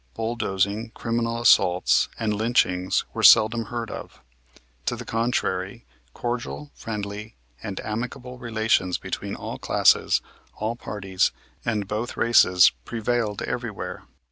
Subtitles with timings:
[0.15, 4.19] Bulldozing, criminal assaults and lynchings were seldom heard of.
[4.87, 5.85] To the contrary,
[6.15, 10.23] cordial, friendly and amicable relations between all classes,
[10.55, 11.31] all parties,
[11.63, 14.01] and both races prevailed everywhere.